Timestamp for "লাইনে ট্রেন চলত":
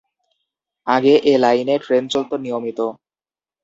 1.37-2.31